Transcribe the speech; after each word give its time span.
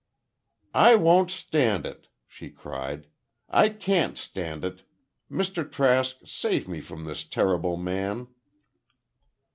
"I 0.73 0.95
won't 0.95 1.29
stand 1.29 1.85
it!" 1.85 2.07
she 2.25 2.49
cried, 2.49 3.05
"I 3.47 3.69
can't 3.69 4.17
stand 4.17 4.65
it! 4.65 4.81
Mr. 5.31 5.71
Trask, 5.71 6.15
save 6.25 6.67
me 6.67 6.81
from 6.81 7.03
this 7.05 7.23
terrible 7.23 7.77
man!" 7.77 8.27